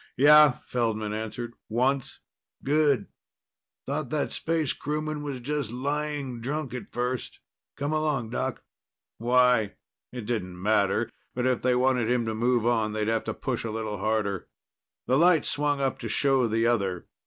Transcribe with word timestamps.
"Yeah," 0.17 0.57
Feldman 0.65 1.13
answered. 1.13 1.53
"Once." 1.69 2.21
"Good. 2.63 3.05
Thought 3.85 4.09
that 4.09 4.31
space 4.31 4.73
crewman 4.73 5.21
was 5.21 5.39
just 5.39 5.71
lying 5.71 6.39
drunk 6.41 6.73
at 6.73 6.89
first. 6.89 7.39
Come 7.77 7.93
along, 7.93 8.31
Doc." 8.31 8.63
"Why?" 9.19 9.75
It 10.11 10.25
didn't 10.25 10.59
matter, 10.59 11.07
but 11.35 11.45
if 11.45 11.61
they 11.61 11.75
wanted 11.75 12.09
him 12.09 12.25
to 12.25 12.33
move 12.33 12.65
on, 12.65 12.93
they'd 12.93 13.09
have 13.09 13.25
to 13.25 13.35
push 13.35 13.63
a 13.63 13.69
little 13.69 13.99
harder. 13.99 14.47
The 15.05 15.19
light 15.19 15.45
swung 15.45 15.79
up 15.81 15.99
to 15.99 16.09
show 16.09 16.47
the 16.47 16.65
other. 16.65 17.05